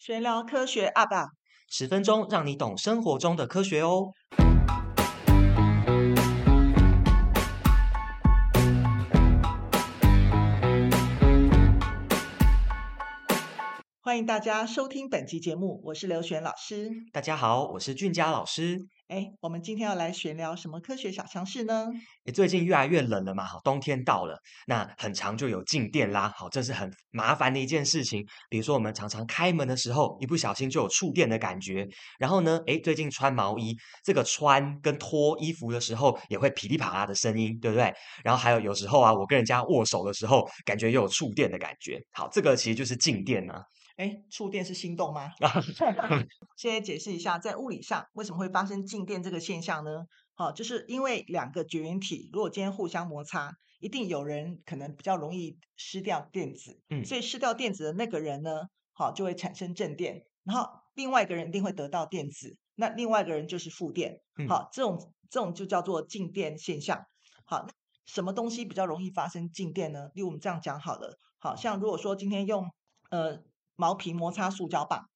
[0.00, 1.28] 玄聊科学 UP，
[1.68, 4.14] 十分钟让你懂生活中的科学哦。
[14.10, 16.90] 欢迎大家收听本期节目，我是刘璇老师。
[17.12, 18.76] 大家好，我是俊佳老师。
[19.06, 21.86] 哎，我们今天要来闲聊什么科学小常识呢？
[22.24, 24.36] 诶，最近越来越冷了嘛，好，冬天到了，
[24.66, 28.26] 那很长就有静电啦，好，这是很麻烦的一件事情。
[28.48, 31.86] 比如说，我们常常开门的时候，一不小心就有触电的感觉。
[32.18, 37.94] 然后呢，诶，最近穿毛衣，这个穿跟脱衣服的时候，也会噼里啪啦的声音，对不对？
[38.24, 42.02] 然后还有有时候啊，我跟人家握手的时候，感觉又有触电的感觉。
[42.10, 43.54] 好，这个其实就是静电呢。
[44.00, 45.30] 哎，触电是心动吗？
[46.56, 50.06] 现在解释一下，在物理上为什么会发生静电这个现象呢？
[50.34, 58.62] 好，就是因为两个绝缘体如果今天互相摩擦，一定有人可能比较容易失掉电子，嗯，所以失掉电子的那个人呢，
[58.94, 67.04] 好就会产生正电，然后另外一个人一定会得到电子，那另外一个人就是负电，好，这种这种就叫做静电现象。
[67.44, 67.66] 好，
[68.06, 70.08] 什么东西比较容易发生静电呢？
[70.14, 72.66] 例如我们这样讲好了，好像如果说今天用
[73.10, 73.42] 呃。
[73.80, 75.08] 毛皮摩擦塑胶棒，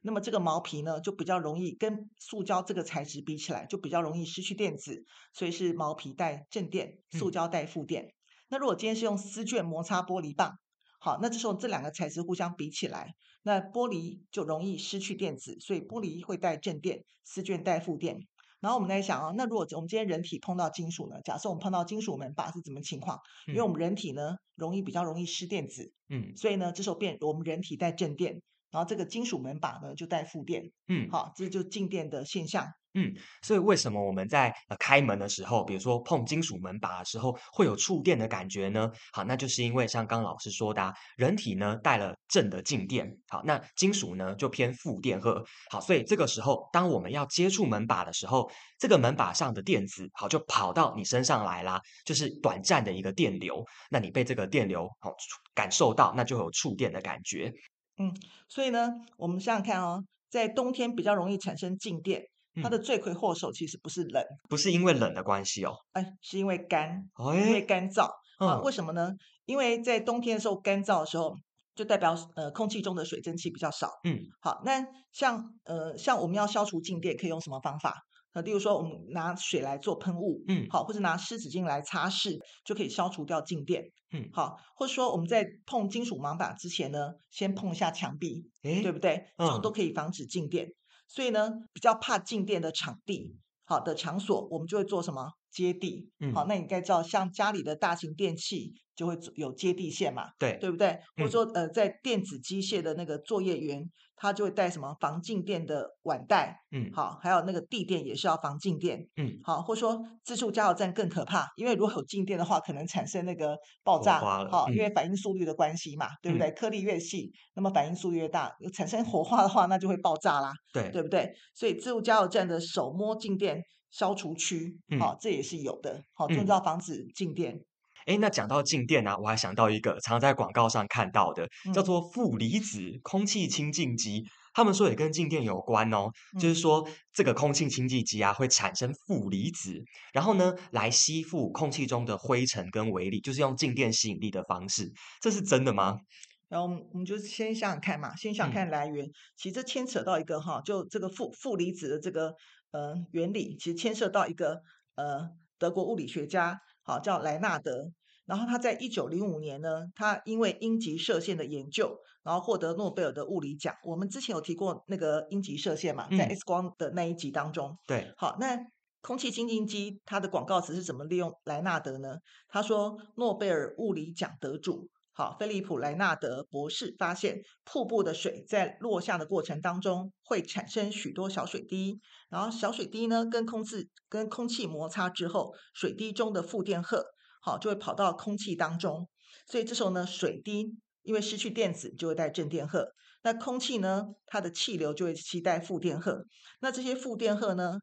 [0.00, 8.02] 那么这个毛皮呢，就比较容易跟塑胶这个材质比起来，就比较容易失去电子，所以是毛皮带正电，塑胶带负电。
[8.02, 8.12] 嗯。
[8.48, 10.58] 那如果今天是用丝绢摩擦玻璃棒，
[10.98, 18.26] 好，那这时候这两个材质互相比起来，那玻璃就容易失去电子，所以玻璃会带正电，丝绢带负电。
[18.60, 21.20] 然后我们在想啊，那如果我们今天人体碰到金属呢？
[21.24, 23.18] 假设我们碰到金属门把是怎么情况？
[23.46, 32.66] 因为我们人体呢，容易比较容易失电子，嗯，所以呢，这时候变我们人体带正电，然后这个金属门把呢就带负电，嗯，好，这就静电的现象。
[32.94, 38.90] 嗯，所以为什么我们在呃开门的时候，比如说碰金属门把的时候，会有触电的感觉呢？
[39.12, 55.14] 好，那就是因为像刚老师说的啊，人体呢带了正的静电，好，那金属呢就偏负电荷，好，所以这个时候当我们要接触门把的时候，这个门把上的电子好就跑到你身上来啦，就是短暂的一个电流，那你被这个电流好
[55.54, 57.52] 感受到，那就有触电的感觉。
[57.98, 58.12] 嗯，
[58.48, 62.24] 所以呢，我们想想看哦，在冬天比较容易产生静电。
[62.62, 67.08] 它的罪魁祸首其实不是冷，不是因为冷的关系哦，哎，是因为干，
[67.46, 68.60] 因为干燥啊？
[68.62, 69.12] 为什么呢？
[69.44, 71.34] 因为在冬天的时候干燥的时候，
[71.74, 73.88] 就代表呃空气中的水蒸气比较少。
[74.04, 77.96] 嗯，好，那像呃像我们要消除静电，可以用什么方法？
[78.32, 83.82] 呃，例如说我们拿水来做喷雾，嗯，好，或者拿湿纸巾来擦拭，就可以消除掉静电。
[84.12, 89.24] 嗯，好，或者说我们在碰金属门把之前呢，先碰一下墙壁，诶对不对？
[89.36, 90.68] 这种都可以防止静电。
[91.12, 95.32] 所以呢，比较怕静电的场地，好的场所，我们就会做什么？
[95.50, 96.08] 接地。
[96.20, 100.96] 嗯，好，那你应该知道，像家里的大型电器就会有接地线嘛，对，对不对？
[101.16, 103.90] 或者说，呃，在电子机械的那个作业员。
[104.22, 116.50] 它就会带什么防静电的腕带，嗯，好，还有那个地垫也是要防静电，嗯，好，或者说自助加油站更可怕，因为如果有静电的话，可能产生那个爆炸，好，嗯，因为反应速率的关系嘛，对不对？
[116.50, 121.32] 颗粒越细，那么反应速率越大，产生火花的话，那就会爆炸啦， 对，对不对？
[121.54, 127.58] 所以自助加油站的手摸静电消除区，好，这也是有的，好，就是要防止静电。
[128.06, 134.24] 哎，那讲到静电呢、啊，我还想到一个常在广告上看到的，叫做负离子空气清净机。
[134.52, 139.80] 他们说也跟静电有关哦，就是说这个空气清净机啊会产生负离子，
[140.12, 144.92] 然后呢来吸附空气中的灰尘跟微粒，就是用静电吸引力的方式。
[145.20, 146.00] 这是真的吗？
[146.48, 149.06] 然后我们就先想想看嘛，先想想看来源。
[149.06, 152.34] 嗯、其实这牵扯到一个哈，就这个负负离子的这个
[152.72, 154.60] 呃原理，其实牵涉到一个
[154.96, 155.28] 呃
[155.60, 156.58] 德国物理学家。
[156.82, 157.90] 好，叫莱纳德，
[158.26, 163.74] 然后他在一九零五年呢，他因为阴极射线的研究，然后获得诺贝尔的物理奖。
[163.84, 167.70] 我们之前有提过那个阴极射线嘛，在 X 光的那一集当中。
[167.70, 168.58] 嗯、对，好，那
[169.02, 172.16] 空气清净机它的广告词是怎么利用莱纳德呢？
[172.48, 174.88] 他说，诺贝尔物理奖得主。
[175.12, 187.04] 好，菲利普莱纳德博士发现，瀑布的水在落下的过程当中会产生许多小水滴，然后小水滴呢跟空气跟空气摩擦之后，水滴中的负电荷
[187.42, 189.08] 好就会跑到空气当中，
[189.46, 192.86] 所以这时候呢，水滴因为失去电子就会带正电荷，
[193.22, 196.24] 那空气呢它的气流就会携带负电荷，
[196.60, 197.80] 那这些负电荷呢，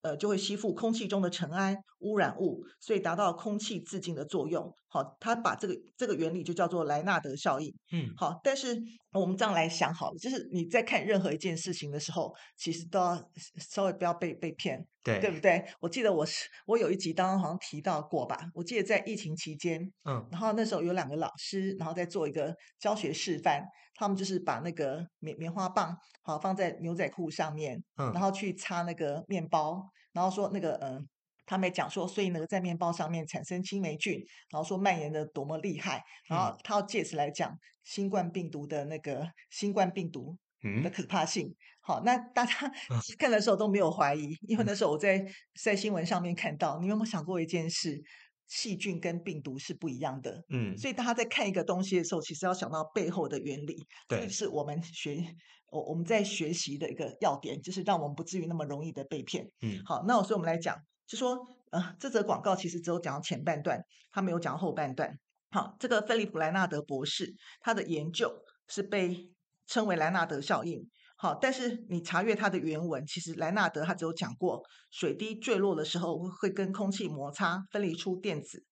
[0.00, 4.74] 呃就会吸附空气中的尘埃污染物，所以达到空气自净的作用。
[4.94, 7.74] 好，他把这个这个原理就叫做莱纳德效应。
[7.90, 8.80] 嗯，好，但是
[9.10, 15.64] 我们这样来想好了，就是你在看任何一件事情的时候，其实都要稍微不要被被骗，对，对不对？
[15.80, 23.64] 我记得我是我有一集当中好像提到过吧，我记得在疫情期间，嗯，然后那时候有两个老师，然后在做一个教学示范，
[23.96, 29.82] 他们就是把那个棉棉花棒好放在牛仔裤上面，嗯，然后去擦那个面包，
[30.12, 30.94] 然后说那个嗯。
[30.94, 31.00] 呃
[31.46, 34.14] 他们讲说，所以那个在面包上面产生青霉菌，
[34.50, 40.36] 然后说蔓延的多么厉害，然后他要借此来讲新冠病毒的那个新冠病毒
[40.82, 41.48] 的可怕性。
[41.48, 42.52] 嗯、好，那大家
[43.18, 45.24] 看的时候都没有怀疑，因为那时候我在
[45.62, 46.78] 在新闻上面看到。
[46.80, 48.02] 你有没有想过一件事？
[48.46, 50.44] 细菌跟病毒是不一样的。
[50.50, 53.86] 嗯，所以大家在看一个东西的时候，其实要想到背后的原理。
[54.06, 55.24] 对，是我们学
[55.72, 59.50] 我我们在学习的一个要点，就是让我们不至于那么容易的被骗。
[59.62, 60.76] 嗯，好，那所以我们来讲。
[61.06, 63.80] 就说，呃，这则广告其实只有讲到前半段，
[64.10, 65.18] 他没有讲后半段。
[65.50, 68.32] 好，这个菲利普莱纳德博士，他的研究
[68.68, 69.30] 是被
[69.66, 70.88] 称为莱纳德效应。
[71.16, 78.64] 好，但是你查阅他的原文，其实莱纳德他只有讲过，水滴坠落的时候会跟空气摩擦，分离出电子。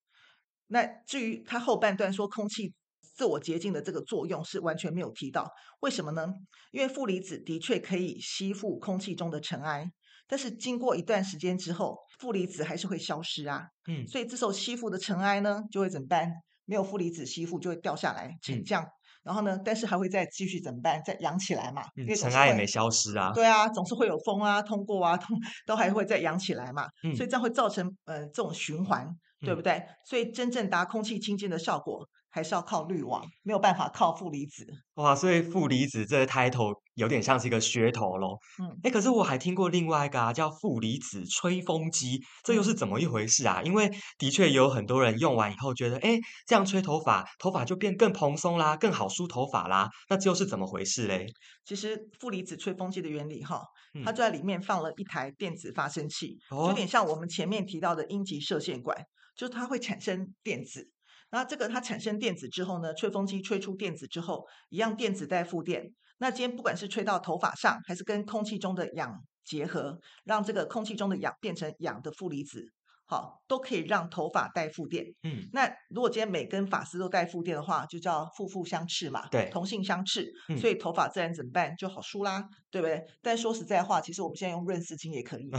[0.66, 5.52] 那至于他后半段说空气自我洁净的这个作用，是完全没有提到。
[5.80, 6.26] 为什么呢？
[6.72, 9.92] 因为负离子的确可以吸附空气中的尘埃。
[10.32, 13.66] 但是经过一段时间之后，负离子还是会消失啊。
[13.86, 16.26] 嗯，所以这时候吸附的尘埃呢，就会怎么办？
[16.64, 18.82] 没有负离子吸附，就会掉下来沉降。
[18.82, 18.88] 嗯、
[19.24, 21.02] 然后呢，但是还会再继续怎么办？
[21.04, 21.82] 再扬起来嘛。
[21.98, 23.30] 嗯、因为尘埃也没消失啊。
[23.34, 26.88] 对啊，总是会有风啊通过啊，通都还会再扬起来嘛。
[27.04, 29.06] 嗯、所以这样会造成呃这种循环，
[29.40, 29.74] 对不对？
[29.74, 32.08] 嗯、所以真正达空气清净的效果。
[32.32, 34.66] 还是要靠滤网，没有办法靠负离子。
[34.94, 38.38] 哇，所以负离子这个 title 有点像是一个噱头咯。
[38.58, 43.62] 嗯，哎，可是我还听过另外一个啊，叫负离子吹风机，这又是怎么一回事啊？
[43.62, 49.90] 因为的确有很多人用完以后觉得，哎，这样吹头发，头发就变更蓬松啦，更好梳头发啦。
[50.08, 51.26] 那这又是怎么回事嘞？
[51.66, 53.62] 其实负离子吹风机的原理哈，
[54.04, 58.96] 它就在里面放了一台电子发生器，嗯、有点像我们前面提到的阴极射线管，
[59.36, 60.90] 就是它会产生电子。
[61.32, 65.92] 那这个它产生电子之后呢，吹风机吹出电子之后，一样电子带负电。
[66.18, 69.12] 那今天不管是吹到头发上，还是跟空气中的氧
[69.42, 72.70] 结合，让这个空气中的氧变成氧的负离子，
[73.12, 75.04] 好，都可以让头发带负电。
[75.22, 81.76] 嗯，那如果今天每根发丝都带负电的话，就叫负负相斥嘛，对，同性相斥，嗯、所以头发自然怎么办？
[81.76, 83.04] 就好梳啦，对不对？
[83.20, 85.50] 但说实在话，其实我们现在用润丝精也可以，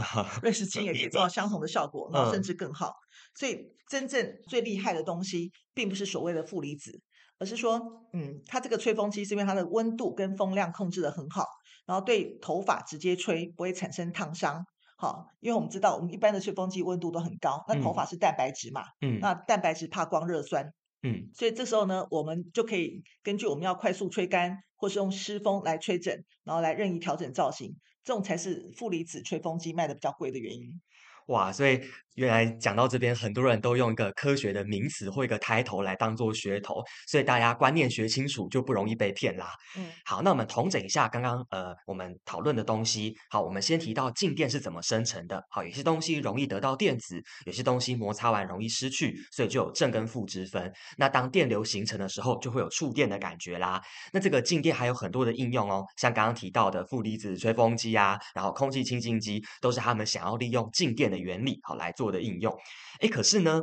[0.42, 2.88] 润丝精也可以做到相同的效果，然后甚至更好。
[2.88, 3.04] 嗯
[3.36, 3.58] 所以，
[3.88, 7.00] 真正最厉害的东西，并不是所谓的负离子，
[7.38, 7.80] 而是说，
[8.12, 11.44] 嗯，它这个吹风机是因为它的温度跟风量控制的很好，
[11.84, 14.64] 然后对头发直接吹不会产生烫伤。
[14.96, 30.80] 好，因为我们知道，我们一般的吹风机温度都很高，那头发是蛋白质嘛，嗯，那蛋白质怕光热酸，嗯，所以这时候呢，我们就可以根据我们要快速吹干，或是用湿风来吹整，然后来任意调整造型，这种才是负离子吹风机卖的比较贵的原因。
[31.26, 31.80] 哇，所以
[32.16, 39.48] 原来讲到这边，很多人都用一个科学的名词或一个抬头来当做噱头，所以大家观念学清楚，就不容易被骗啦。
[39.76, 43.16] 嗯，好，那我们统整一下刚刚呃我们讨论的东西。
[43.30, 45.42] 好，我们先提到静电是怎么生成的。
[45.50, 50.72] 好，有些东西容易得到电子，有些东西摩擦完容易失去，所以就有正跟负之分。
[50.96, 53.82] 那当电流形成的时候，就会有触电的感觉啦。
[54.12, 62.52] 那这个静电还有很多的应用哦，像刚刚提到的负离子吹风机啊，然后空气清净机，都是他们想要利用静电的原理好来做的应用，
[63.00, 63.60] 诶，可是呢，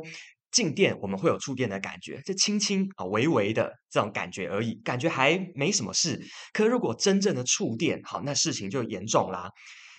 [0.50, 6.18] 静电我们会有触电的感觉，这轻轻啊、微微的这种感觉而已，感觉还没什么事。
[6.52, 9.50] 可如果真正的触电，好，那事情就严重啦。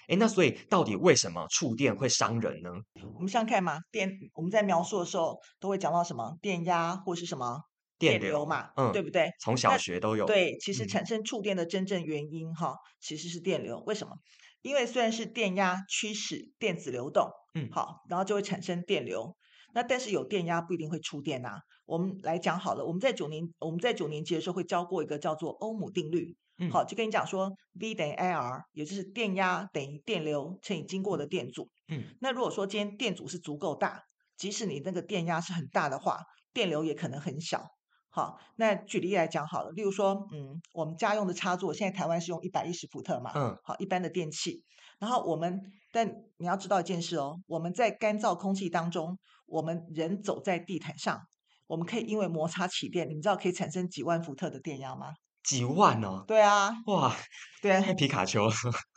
[0.10, 2.69] 诶，那所以到底为什么触电会伤人呢？
[3.15, 7.62] 我们想看嘛，电我们在描述的时候都会讲到什么电压或是什么
[7.98, 9.29] 电流嘛，流嗯，对不对？
[9.39, 10.25] 从小学都有。
[10.25, 13.81] 对，其实产生触电的真正原因哈，嗯、其实是电流。
[13.88, 14.13] 为什么？
[14.62, 19.36] 因为虽然是电压驱使电子流动，嗯，好，然后就会产生电流。
[19.74, 21.62] 那但是有电压不一定会触电啊。
[21.86, 34.03] 我们来讲好了，我们在九年我们在九年级的时候会教过一个叫做欧姆定律，嗯，好，就跟你讲说 V 等于 IR，也就是电压等于电流乘以经过的电阻，嗯，那如果说今天电阻是足够大，
[34.38, 36.22] 即使你那个电压是很大的话，
[36.53, 37.65] 电流也可能很小。
[38.10, 44.63] 好，那举例来讲好了，例如说，嗯，我们家用的插座，现在台湾是用一百一十伏特嘛，嗯，好，一般的电器。
[45.03, 51.19] 然后我们，但你要知道一件事哦，我们在干燥空气当中，我们人走在地毯上，
[51.67, 55.07] 我们可以因为摩擦起电，你们知道可以产生几万伏特的电压吗？
[55.43, 56.24] 几万哦？
[56.25, 57.13] 对啊，哇，
[57.62, 58.48] 对，皮卡丘，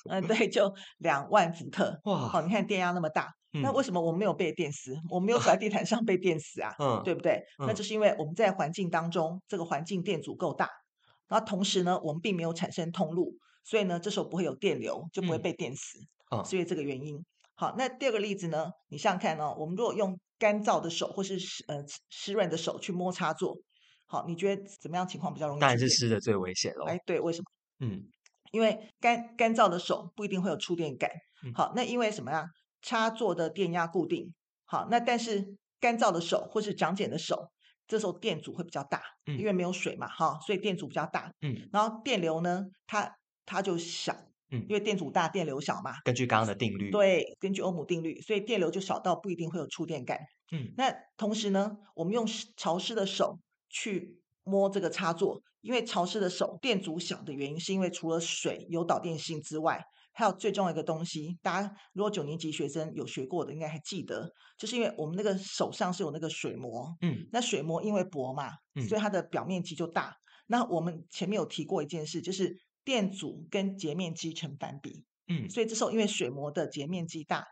[0.08, 3.32] 嗯，对，就两万伏特，哇，好，你看电压那么大。
[3.60, 4.94] 那为什么我们没有被电死？
[5.10, 6.72] 我们没有走在地毯上被电死啊？
[6.78, 7.42] 嗯，对不对？
[7.58, 10.68] 嗯、那就是因为我们在环境当中，这个环境电阻够大，
[11.26, 13.34] 然后同时呢，我们并没有产生通路，
[13.66, 15.98] 所以呢，这时候不会有电流，就不会被电死。
[16.30, 17.18] 嗯，是因为这个原因。
[17.56, 18.70] 好，那第二个例子呢？
[18.88, 23.58] 你想想看哦，我们如果用干燥的手或是湿呃湿润的手去摸插座，
[24.06, 25.60] 好，你觉得怎么样情况比较容易？
[25.60, 26.84] 当然是湿的最危险喽。
[26.86, 27.44] 哎，对，为什么？
[27.80, 28.02] 嗯，
[28.52, 31.10] 因为干干燥的手不一定会有触电感。
[31.54, 32.46] 好，那因为什么呀？
[32.82, 34.32] 插座的电压固定。
[34.64, 37.50] 好，那但是干燥的手或是长茧的手，
[37.88, 41.32] 这时候电阻会比较大，嗯，因为没有水嘛，哈，所以电阻比较大。
[41.40, 43.10] 嗯，然后电流呢，它
[43.46, 44.14] 它就小。
[44.52, 46.00] 嗯，因为电阻大，电流小嘛。
[46.04, 50.20] 根据刚刚的定律，对，根据欧姆定律，所以电流就小到不一定会有触电感。
[50.52, 52.24] 嗯，那同时呢，我们用
[52.56, 66.96] 潮湿的手去摸这个插座，因为潮湿的手电阻小的原因，是因为除了水有导电性之外，还有最重要一个东西，大家如果九年级学生有学过的，应该还记得，就是因为我们那个手上是有那个水膜。
[67.00, 68.52] 嗯，那水膜因为薄嘛，
[68.88, 70.10] 所以它的表面积就大。
[70.10, 72.56] 嗯，那我们前面有提过一件事，就是。
[72.86, 77.44] 电阻跟截面积成反比，嗯，所以这时候因为水膜的截面积大，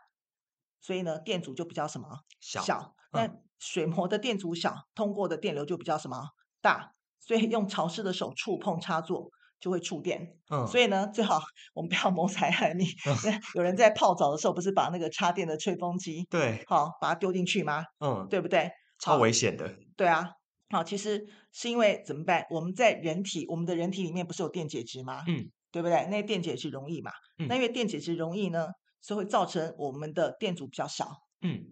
[0.79, 2.07] 所以呢电阻就比较什么
[2.39, 2.95] 小，小。
[3.11, 6.17] 那水膜的电阻小，通过的电流就比较什么
[6.61, 10.37] 大，所以用潮湿的手触碰插座就会触电。
[10.49, 11.41] 嗯，所以呢最好
[11.73, 12.87] 我们不要谋财害命。
[13.05, 17.83] 嗯，有人在泡澡的时候不是把那个插电的吹风机对，好把它丢进去吗？
[17.99, 18.71] 嗯，对不对？
[18.99, 19.75] 超危险的。
[19.97, 20.29] 对啊。
[20.69, 21.23] 好，其实
[21.57, 22.45] 是因为怎么办？
[22.49, 25.23] 我们在人体，我们的人体里面不是有电解质吗？
[25.25, 26.05] 嗯，对不对？
[26.07, 27.11] 那电解质容易嘛？
[27.39, 28.67] 嗯，那因为电解质容易呢，
[28.99, 31.09] 所以会造成我们的电阻比较小。
[31.41, 31.63] 嗯，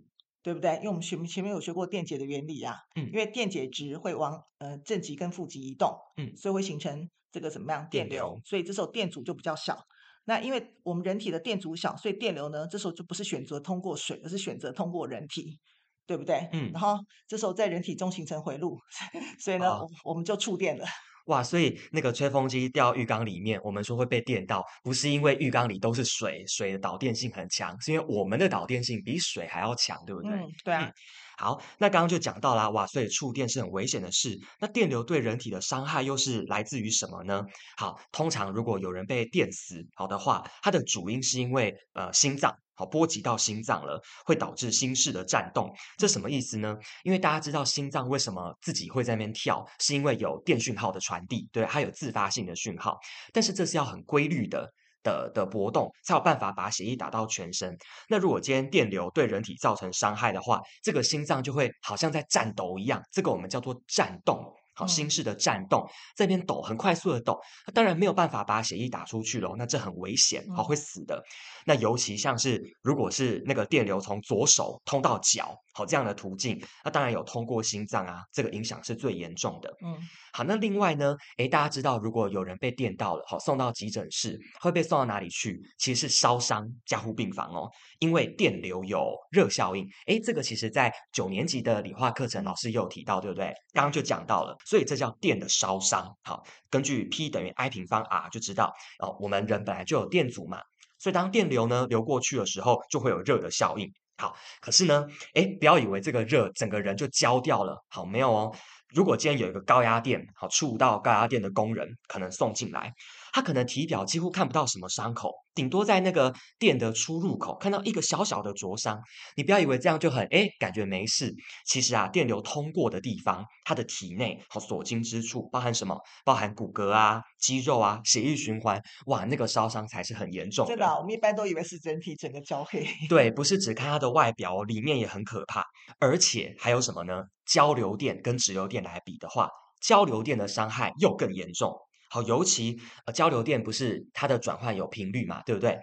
[0.41, 0.75] 对不对？
[0.77, 2.77] 因为我们学前面有学过电解的原理啊。
[2.95, 5.93] 嗯，因为电解质会往呃正极跟负极移动。
[6.15, 7.85] 嗯，所以会形成这个怎么样？
[7.91, 8.15] 电流。
[8.15, 8.41] 电流。
[8.45, 9.77] 所以这时候电阻就比较小。
[10.23, 15.59] 那因为我们人体的电阻小，所以电流呢，这时候就不是选择通过水，而是选择通过人体。
[16.05, 16.47] 对不对？
[16.51, 18.77] 嗯，然后这时候在人体中形成回路，
[19.39, 20.85] 所以呢，哦、我们就触电了。
[21.27, 30.31] 哇，所以那个吹风机掉浴缸里面，我们说会被电到，不是因为浴缸里都是水，水的导电性很强，是因为我们的导电性比水还要强，对不对？
[30.31, 30.85] 嗯，对啊。
[30.85, 30.93] 嗯
[31.35, 34.39] 好，那刚刚就讲到啦，哇，所以触电是很危险的事。
[34.59, 37.43] 那电流对人体的伤害又是来自于什么呢？
[37.75, 45.73] 好，通常如果有人被电死，好的话，它的主因是因为呃心脏好波及到心脏了，会导致心室的颤动。
[45.97, 46.77] 这什么意思呢？
[47.03, 52.97] 因为大家知道心脏为什么自己会在那边跳，是因为有电讯号的传递，对，它有自发性的讯号，
[53.31, 54.71] 但是这是要很规律的。
[55.03, 57.77] 的的波动才有办法把血液打到全身。
[58.07, 64.41] 那如果今天电流对人体造成伤害的话，这个心脏就会好像在颤抖一样，这个我们叫做颤动。
[64.75, 71.21] 好，心室的颤动在那边抖，很快速的抖，那当然没有办法把血液打出去喽，那这很危险，好，会死的。
[71.65, 79.73] 那尤其像是如果是那个电流从左手通到脚，好，这样的途径，那当然有通过心脏啊，这个影响是最严重的。
[79.83, 79.95] 嗯，
[80.33, 85.61] 好，那另外呢，诶，大家知道如果有人被电到了，好，送到急诊室会被送到哪里去？
[85.77, 89.87] 其实是烧伤加护病房哦，因为电流有热效应。
[90.07, 93.53] 诶，这个其实在九年级的理化课程老师也有提到，对不对？
[93.71, 94.55] 刚刚就讲到了。
[94.65, 96.15] 所以这叫电的烧伤。
[96.23, 100.61] 好，根据 P 等于 I 平方 R 就知道哦，我们人本来就有电阻嘛，
[100.99, 103.91] 所以当电流呢流过去的时候，就会有热的效应。
[104.17, 107.83] 好，可是呢，诶，不要以为这个热整个人就焦掉了。
[107.89, 108.55] 好，没有哦。
[108.89, 112.93] 如果今天有一个高压电，好，触到高压电的工人可能送进来，
[113.33, 119.01] 他可能体表几乎看不到什么伤口，顶多在那个电的出入口看到一个小小的灼伤。
[119.35, 121.33] 你不要以为这样就很诶，感觉没事。
[121.65, 125.99] 其实啊，电流通过的地方，它的体内好所经之处包含什么？
[126.23, 128.79] 包含骨骼啊、肌肉啊、血液循环。
[129.07, 130.69] 哇，那个烧伤才是很严重的。
[130.69, 132.87] 真的啊，我们一般都以为是整体整个焦黑。
[133.09, 135.65] 对，不是只看它的外表，里面也很可怕。
[135.99, 137.23] 而且还有什么呢？
[137.47, 139.49] 交流电跟直流电来比的话，
[139.81, 141.73] 交流电的伤害又更严重。
[142.13, 145.79] 好，尤其呃，交流电不是它的转换有频率嘛，对不对？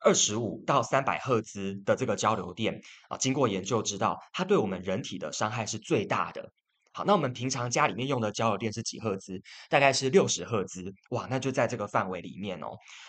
[0.00, 6.50] 二十五到三百赫兹的这个交流电啊，经过研究知道，它对我们人体的伤害是最大的。
[6.94, 9.38] 好，那我们平常家里面用的交流电是几赫兹？
[9.68, 10.90] 大概是六十赫兹。
[11.10, 12.68] 哇，那就在这个范围里面哦。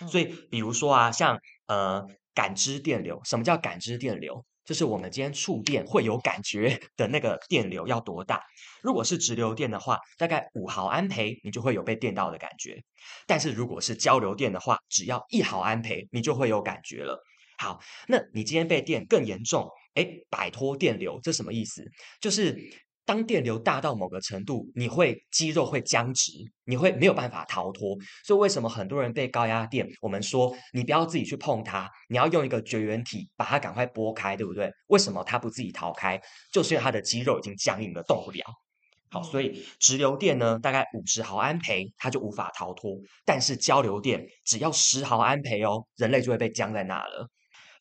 [0.09, 4.45] 所以，比如说啊，像呃，感知电流，什么叫感知电流？
[4.65, 8.41] 就是我们今天触电会有感觉的那个电流要多大？
[8.81, 12.83] 如果是直流电的话，大概五毫安培，你就会有被电到的感觉。
[13.27, 17.21] 但是如果是交流电的话，只要一毫安培，你就会有感觉了。
[17.57, 21.85] 好，那你今天被电更严重，诶，摆脱电流，这什么意思？
[22.19, 22.57] 就是
[23.05, 26.31] 当电流大到某个程度，你会肌肉会僵直，
[26.65, 27.95] 你会没有办法逃脱。
[28.25, 34.71] 所以为什么很多人被高压电，我们说你不要自己去碰它，你要用一个绝缘体把它赶快拨开，对不对？
[34.87, 36.19] 为什么它不自己逃开？
[36.51, 38.43] 就是因为它的肌肉已经僵硬了，动不了。
[39.11, 42.97] 好，所以直流电呢，大概五十毫安培，它就无法逃脱。
[43.23, 47.29] 但是交流电只要十毫安培哦，人类就会被僵在那了。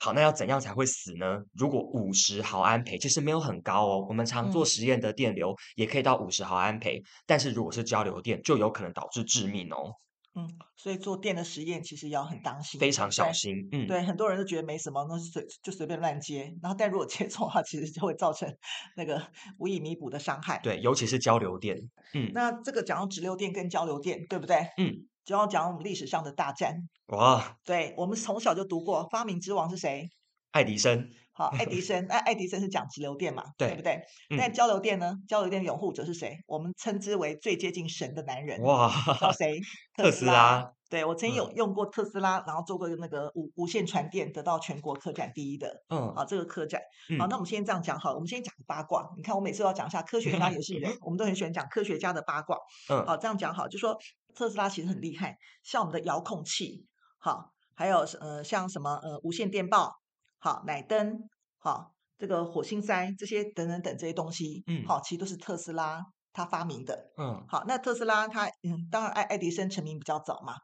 [0.05, 1.41] 好，那要怎样才会死呢？
[1.55, 9.95] 如果五十毫安培其实没有很高哦，我们常做实验的电流也可以到五十毫安培，但是如果是交流电，就有可能导致致命哦。
[10.35, 10.47] 嗯，
[10.77, 13.67] 所以做电的实验其实要很当心，非常小心。
[13.73, 18.47] 嗯，对，很多人都觉得没什么，那是随就随便乱接，然后但如果接错的话，其实就会造成
[18.97, 20.61] 那个无以弥补的伤害。
[20.63, 21.79] 对，尤其是交流电。
[22.13, 24.59] 嗯，那这个讲到直流电跟交流电，对不对？
[24.77, 25.07] 嗯。
[25.25, 27.57] 就要讲我们历史上的大战哇！
[27.65, 30.09] 对，我们从小就读过，发明之王是谁？
[30.53, 31.11] 爱迪生。
[31.33, 32.07] 好，爱迪生。
[32.09, 33.43] 那爱迪生是讲直流电嘛？
[33.59, 34.01] 对，对不对？
[34.31, 35.17] 那、嗯、交流电呢？
[35.27, 36.39] 交流电的拥护者是谁？
[36.47, 38.63] 我们称之为最接近神的男人。
[38.63, 38.89] 哇！
[39.21, 39.59] 叫谁？
[39.97, 40.71] 特斯拉。
[40.89, 45.83] 对，我曾经有用过特斯拉，嗯、然后做过那个无无线传电，得到全国科展第一的。
[45.89, 46.15] 嗯。
[46.15, 46.81] 好，这个科展。
[47.19, 48.15] 好，那我们先这样讲好了。
[48.15, 49.11] 我们先讲个八卦。
[49.17, 52.57] 你看，我每次都要讲一下科学家也是人， 我们都很喜欢讲科学家的八卦。
[52.91, 53.05] 嗯。
[53.05, 53.99] 好，这样讲好，就说。
[54.35, 56.85] 特斯拉其实很厉害，像我们的遥控器，
[57.19, 59.95] 好，还有呃像什么呃无线电报，
[60.39, 70.55] 好奶灯，好这个火星塞这些等等等这些东西，嗯，好，其实都是特斯拉他发明的，嗯，好，那特斯拉他嗯，当然爱爱迪生成名比较早嘛，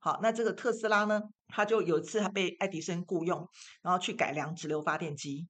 [0.00, 3.48] 好，那这个特斯拉呢，他就有一次他被爱迪生雇佣，
[3.82, 5.46] 然后去改良直流发电机，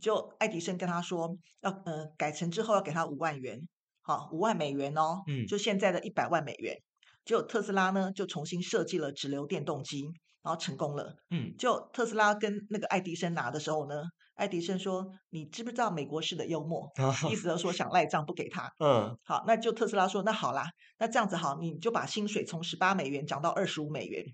[0.00, 3.68] 就爱迪生跟他说要呃改成之后要给他五万元，
[4.02, 6.76] 好五万美元哦，嗯，就现在的一百万美元。
[7.24, 10.02] 就特斯拉呢，就重新设计了直流电动机，
[10.42, 11.16] 然后成功了。
[11.30, 14.02] 嗯，就特斯拉跟那个爱迪生拿的时候呢，
[14.34, 16.90] 爱迪生说：“你知不知道美国式的幽默？”
[17.30, 18.68] 意思就是说想赖账不给他。
[18.82, 20.64] 嗯，好，那就特斯拉说：“那好啦，
[20.98, 24.24] 那这样子好，你就把薪水从十八美元涨到二十五美元。”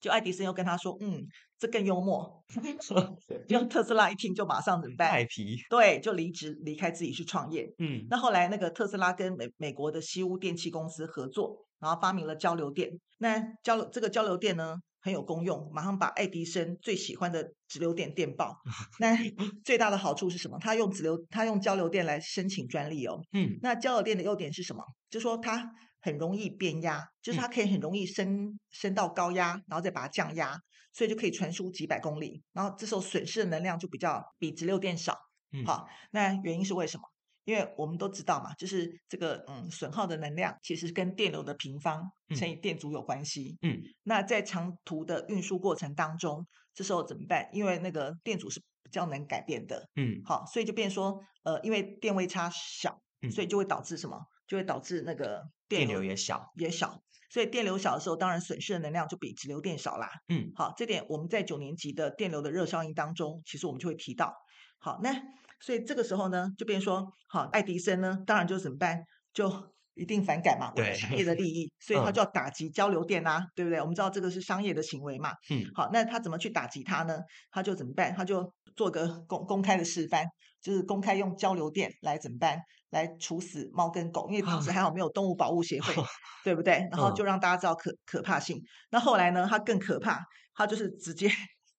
[0.00, 1.26] 就爱迪生又跟他说：“嗯，
[1.58, 2.42] 这更幽默。
[3.48, 5.10] ”就特斯拉一听就马上怎么办？
[5.10, 5.58] 太皮。
[5.68, 7.66] 对，就离职离开自己去创业。
[7.78, 11.66] 嗯，那后来那个特斯拉跟美美国的西屋电器公司合作。
[11.80, 18.54] 然后发明了交流电，那交流这个交流电呢很有功用，马上把爱迪生最喜欢的直流电电爆。
[19.00, 19.16] 那
[19.64, 20.58] 最大的好处是什么？
[20.60, 23.20] 他用直流，他用交流电来申请专利哦。
[23.32, 24.84] 嗯，那交流电的优点是什么？
[25.08, 25.70] 就是说它
[26.02, 30.56] 很容易变压，就是它可以很容易升升到高压，然后再把它降压，
[30.92, 32.42] 所以就可以传输几百公里。
[32.52, 35.16] 然后这时候损失的能量就比较比直流电少。
[35.52, 37.04] 嗯，好，那原因是为什么？
[37.44, 42.02] 因为我们都知道嘛，就是这个嗯损耗的能量其实跟电流的平方
[42.36, 43.56] 乘以电阻有关系。
[43.62, 47.48] 嗯，那在长途的运输过程当中，这时候怎么办？
[47.52, 49.88] 因为那个电阻是比较能改变的。
[49.96, 53.00] 嗯，好，所以就变说，呃，因为电位差小，
[53.32, 54.18] 所以就会导致什么？
[54.46, 57.00] 就会导致那个电流，电流也小，也小。
[57.30, 60.10] 所以电流小的时候，当然损失的能量就比直流电少啦。
[60.28, 64.34] 嗯，好，这点我们在九年级的电流的热效应当中，其实我们就会提到。
[64.78, 65.18] 好，那。
[65.62, 69.04] 所以这个时候呢，就变说，好，爱迪生呢，当然就怎么办？
[69.34, 69.52] 就
[69.92, 73.78] 一定反感嘛，对商业的利益，所以他就要打击交流电啊，嗯、对不对？
[73.78, 75.32] 我们知道这个是商业的行为嘛。
[75.50, 77.18] 嗯，好，那他怎么去打击它呢？
[77.50, 78.14] 他就怎么办？
[78.14, 80.24] 他就做个公公开的示范，
[80.62, 82.58] 就是公开用交流电来怎么办？
[82.88, 86.04] 来处死猫跟狗，因为当时还好没有动物保护协会， 嗯、
[86.42, 86.88] 对不对？
[86.90, 88.58] 然后就让大家知道可可怕性。
[88.90, 90.18] 那后来呢，他更可怕，
[90.54, 91.30] 他就是直接。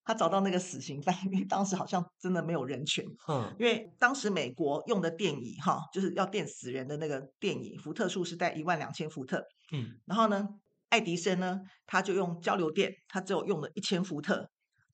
[0.03, 3.03] 他找到那个死刑犯，因为当时好像真的没有人权。
[3.27, 9.43] 嗯，因为当时美国用的电椅哈，就是要电死人的那个电椅，伏特数是在一万两千伏特。
[9.71, 10.47] 嗯，然后呢，
[10.89, 14.49] 爱迪生呢，他就用交流电，他只有用了一千伏特。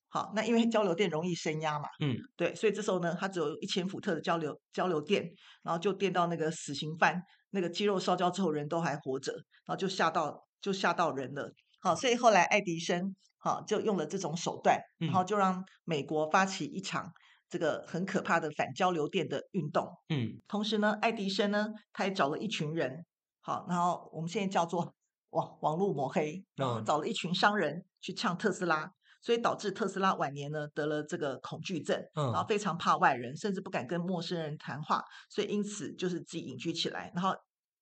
[0.08, 1.88] 好，那因为交流电容易升压嘛。
[2.00, 5.30] 嗯，对，所以这时候呢，它只有一千伏特的交流交流电，
[5.62, 11.52] 然后就电到那个死刑犯，那个肌肉烧焦之后人都还活着，然后就吓到就吓到人了。
[11.80, 13.14] 好，所以后来爱迪生。
[13.40, 17.08] 好，就用了这种手段，然后就让美国发起一场
[17.48, 19.88] 这个很可怕的反交流电的运动。
[20.08, 23.06] 嗯，同时呢，爱迪生呢，他也找了一群人，
[23.40, 24.92] 好，然后我们现在叫做
[25.30, 37.34] 网网络抹黑，然后找了一群商人去呛特斯拉，所以导致特斯拉晚年呢得了这个恐惧症，然后非常怕外人，甚至不敢跟陌生人谈话，所以因此就是自己隐居起来，然后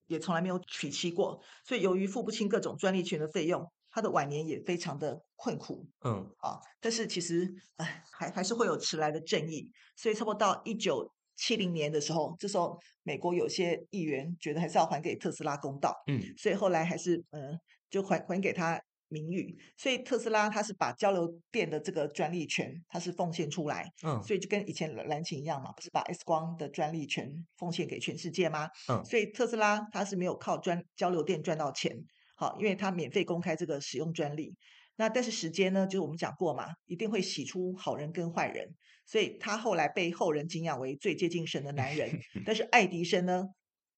[0.07, 3.71] 也从来没有娶妻过，所以由于付不清各种专利权的费用。
[3.89, 28.69] 他的晚年也非常的困苦，嗯，啊，但是其实，哎，还还是会有迟来的正义，所以差不多到一九七零年的时候，这时候美国有些议员觉得还是要还给特斯拉公道，嗯，所以后来还是，嗯，就还还给他名誉，所以特斯拉它是把交流电的这个专利权，它是奉献出来，嗯，所以就跟以前蓝擎一样嘛，不是把 X 光的专利权奉献给全世界吗？
[28.89, 31.97] 嗯，所以特斯拉它是没有靠专交流电赚到钱，
[32.37, 34.57] 好，因为它免费公开这个使用专利。
[34.99, 38.67] 那但是时间呢，就是我们讲过嘛，一定会洗出好人跟坏人，
[39.05, 42.11] 所以他后来被后人敬仰为最接近神的男人。
[42.47, 43.45] 但是爱迪生呢，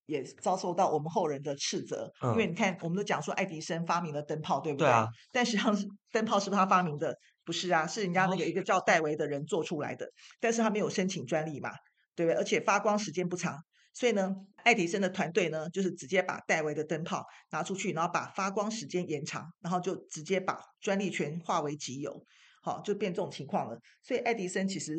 [0.09, 4.87] 也遭受到我们后人的斥责，嗯、因为你看，我们都讲说爱迪生发明了灯泡，对不对？
[4.87, 5.07] 对啊。
[5.31, 5.77] 但实际上，
[6.11, 7.15] 灯泡是不是他发明的？
[7.45, 11.71] 不是啊，是人家那个一个叫戴维的人做出来的，但是他没有申请专利嘛，
[12.17, 12.39] 对不对？
[12.39, 13.59] 而且发光时间不长。
[13.93, 22.25] 所以呢，爱迪生的团队呢，就是直接把戴维的灯泡拿出去，然后把发光时间延长，然后就直接把专利权化为己有。
[22.63, 23.79] 好，就变这种情况了。
[24.03, 24.95] 所以爱迪生其实，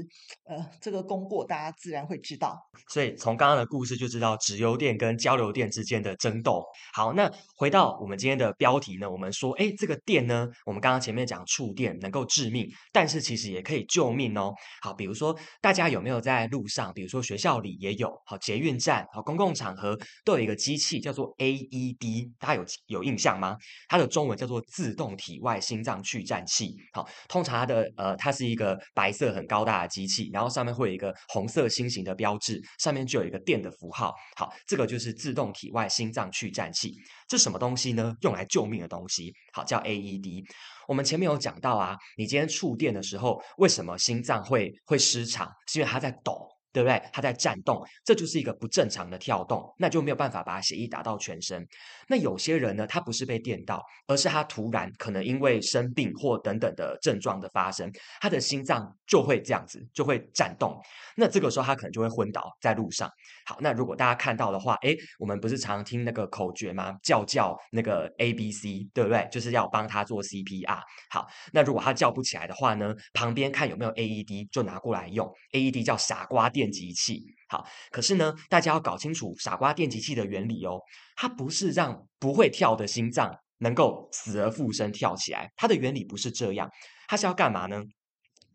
[0.45, 2.58] 呃，这个功过大家自然会知道。
[2.89, 6.63] 所以从刚刚的故事就知道直流电跟交流电之间的争斗。
[6.93, 14.54] 好，那回到我们今天的标题呢，我们说，哎，这个电呢，我们刚刚前面讲触电能够致命，但是其实也可以救命哦。
[14.82, 23.58] 好，比如说大家有没有在路上，比如说学校里也有，好，捷运站，好，公共场合都有一个机器叫做 AED，大家有有印象吗？
[23.88, 26.76] 它的中文叫做自动体外心脏去颤器。
[26.93, 27.49] 好，通常。
[27.50, 34.14] 它的呃，它是一个白色很高大的机器，然后上面会有一个红色心形的标志，上面就有一个电的符号。
[34.36, 36.94] 好，这个就是自动体外心脏去颤器。
[37.28, 38.16] 这什么东西呢？
[38.22, 39.34] 用来救命的东西。
[39.52, 40.44] 好，叫 AED。
[40.88, 45.52] 我们前面有讲到啊，你今天触电的时候，为什么心脏会会失常？
[45.68, 46.48] 是因为它在抖。
[46.71, 47.01] 对不对？
[47.12, 51.65] 它在颤动，这就是一个不正常的跳动，那就没有办法把血液打到全身。
[52.08, 60.79] 那有些人呢，他不是被电到，而是他突然可能因为生病或等等的症状的发生，他的心脏就会这样子，就会颤动。
[61.15, 63.10] 那这个时候他可能就会昏倒在路上。
[63.45, 66.95] 好，那如果大家看到的话，诶，我们不是常听那个口诀吗？
[67.03, 69.27] 叫叫那个 A B C，对不对？
[69.32, 70.79] 就是要帮他做 CPR。
[71.10, 75.29] 好，那如果他叫不起来的话呢，旁边看有没有 AED，就拿过来用。
[75.53, 76.69] AED 叫傻瓜电。
[76.69, 80.80] 极器，好，可是呢，大家要搞清楚傻瓜电极器的原理哦。
[81.15, 86.69] 它不是让不会跳的心脏能够死而复生跳起来，它的原理不是这样。
[87.08, 87.84] 它是要干嘛呢？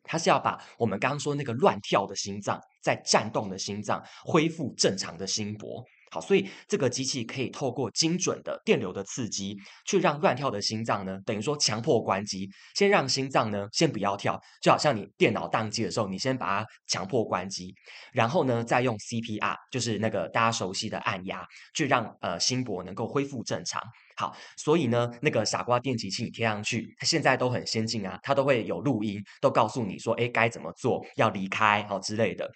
[0.05, 5.85] 它是要把我们刚刚说那个乱跳的心脏，在颤动的心脏恢复正常的心搏。
[6.15, 17.75] 好，所以这个机器可以透过精准的电流的刺激，去让乱跳的心脏呢，等于说强迫关机，先让心脏呢先不要跳，就好像你电脑宕机的时候，你先把它强迫关机，
[18.13, 23.83] 然后呢再用 CPR，就是那个大家熟悉的按压，去让呃心搏能够恢复正常。
[24.17, 32.51] 好，所以呢，那个傻瓜电击器你贴上去，它现在都很先进啊，它都会有录音，都告诉你说，哎，该怎么做，要离开，好之类的。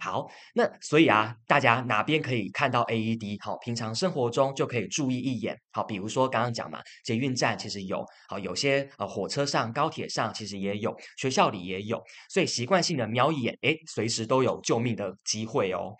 [0.00, 3.38] 好，那所以啊，大家哪边可以看到 AED？
[3.44, 5.56] 好，平常生活中就可以注意一眼。
[5.72, 15.94] 好，比如说刚刚讲嘛，捷运站其实有，好，有些呃火车上、高铁上其实也有，学校里也有，所以习惯性的瞄一眼，哎，随时都有救命的机会哦。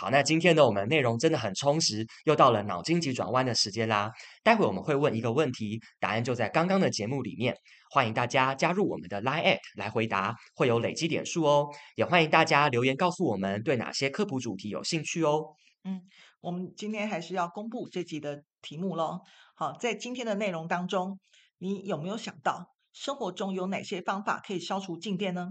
[0.00, 4.10] 好，那今天呢，我们内容真的很充实，又到了脑筋急转弯的时间啦。
[4.42, 7.54] 待会我们会问一个问题，答案就在刚刚的节目里面。
[7.90, 11.68] 欢迎大家加入我们的 Line@ 来回答，会有累积点数哦。
[11.96, 15.44] 也欢迎大家留言告诉我们对哪些科普主题有兴趣哦。
[15.84, 16.00] 嗯，
[16.40, 19.20] 我们今天还是要公布这集的题目喽。
[19.54, 21.20] 好，在今天的内容当中，
[21.58, 25.48] 你有没有想到生活中有哪些方法可以消除静电呢？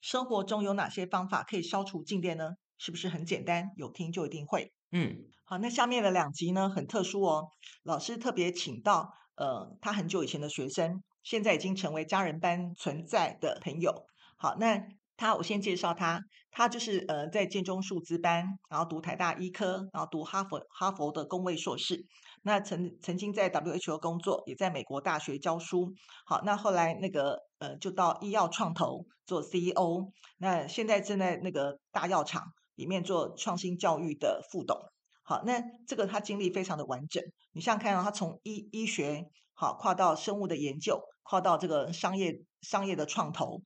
[0.00, 2.52] 生活中有哪些方法可以消除静电呢？
[2.84, 3.70] 是不是很简单？
[3.76, 4.72] 有听就一定会。
[4.90, 7.46] 嗯，好，那下面的两集呢，很特殊哦。
[7.84, 14.04] 老师特别请到呃，他很久以前的学生，现在已经成为家人般存在的朋友。
[14.36, 14.82] 好，那
[15.16, 22.04] 他我先介绍他，他就是呃，在建中数资班，然后读台大医科，然后读哈佛哈佛的工位硕士。
[22.42, 25.94] 那曾曾经在 WHO 工作，也在美国大学教书。
[26.26, 30.10] 好，那后来那个呃，就到医药创投做 CEO。
[30.38, 32.42] 那现在正在那个大药厂。
[32.74, 34.76] 里面做创新教育的副董，
[35.22, 37.22] 好，那这个他经历非常的完整。
[37.52, 43.60] 你像看到他从医医学好跨到生物的研究，跨到这个商业商业的创投，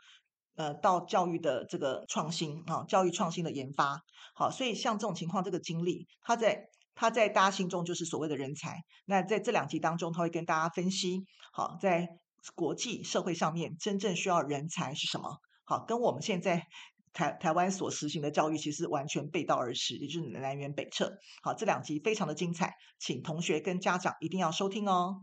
[0.56, 4.00] 呃，到教育的这个创新啊，教育创新的研发，
[4.34, 8.80] 好，所以像这种情况，这个经历，他在他在大家心中就是所谓的人才。
[9.04, 12.08] 那在这两集当中，他会跟大家分析，好，在
[12.54, 15.38] 国际社会上面真正需要人才是什么？
[15.64, 16.66] 好，跟我们现在。
[17.16, 21.10] 台台湾所实行的教育其实完全背道而驰，也就是南辕北辙。
[21.42, 25.22] 好，这两集非常的精彩，请同学跟家长一定要收听哦。